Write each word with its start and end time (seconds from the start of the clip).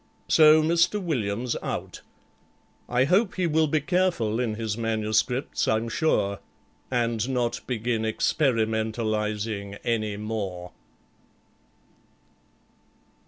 So 0.27 0.63
MISTER 0.63 0.99
WILLIAM'S 0.99 1.55
out. 1.61 2.01
I 2.89 3.03
hope 3.03 3.35
he 3.35 3.45
will 3.45 3.67
be 3.67 3.79
careful 3.81 4.39
in 4.39 4.55
his 4.55 4.75
manuscripts, 4.75 5.67
I'm 5.67 5.89
sure, 5.89 6.39
And 6.89 7.29
not 7.29 7.59
begin 7.67 8.01
experimentalizing 8.03 9.77
any 9.83 10.17
more. 10.17 10.71